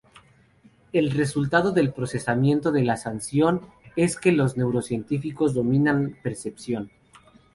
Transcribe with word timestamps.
El 0.93 1.11
resultado 1.11 1.71
del 1.73 1.93
procesamiento 1.93 2.71
de 2.71 2.83
la 2.83 2.97
sensación 2.97 3.61
es 3.95 4.15
que 4.17 4.31
los 4.31 4.57
neurocientíficos 4.57 5.53
denominan 5.53 6.17
percepción. 6.23 6.89